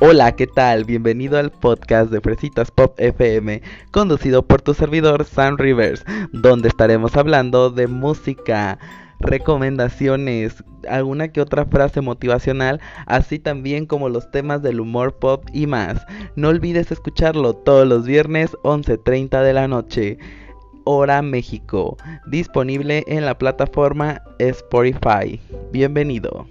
Hola, 0.00 0.32
¿qué 0.36 0.46
tal? 0.46 0.84
Bienvenido 0.84 1.38
al 1.38 1.50
podcast 1.50 2.10
de 2.10 2.20
Fresitas 2.20 2.70
Pop 2.70 2.94
FM, 2.98 3.62
conducido 3.90 4.42
por 4.42 4.62
tu 4.62 4.74
servidor 4.74 5.24
Sam 5.24 5.56
Rivers, 5.56 6.04
donde 6.32 6.68
estaremos 6.68 7.16
hablando 7.16 7.70
de 7.70 7.86
música, 7.86 8.78
recomendaciones, 9.20 10.62
alguna 10.88 11.28
que 11.28 11.40
otra 11.40 11.64
frase 11.64 12.00
motivacional, 12.00 12.80
así 13.06 13.38
también 13.38 13.86
como 13.86 14.08
los 14.08 14.30
temas 14.30 14.62
del 14.62 14.80
humor 14.80 15.16
pop 15.18 15.44
y 15.52 15.66
más. 15.66 16.04
No 16.36 16.48
olvides 16.48 16.92
escucharlo 16.92 17.54
todos 17.54 17.86
los 17.86 18.06
viernes 18.06 18.52
11.30 18.62 19.42
de 19.42 19.52
la 19.52 19.68
noche. 19.68 20.18
Hora 20.84 21.22
México, 21.22 21.96
disponible 22.26 23.04
en 23.06 23.24
la 23.24 23.38
plataforma 23.38 24.22
Spotify. 24.38 25.40
Bienvenido. 25.72 26.46